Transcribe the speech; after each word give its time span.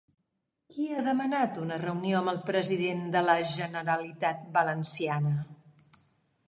Qui 0.71 0.85
ha 0.99 1.03
demanat 1.07 1.59
una 1.65 1.77
reunió 1.83 2.21
amb 2.23 2.31
el 2.33 2.39
president 2.49 3.03
de 3.17 3.25
la 3.29 3.37
Generalitat 3.53 4.43
Valenciana? 4.59 5.37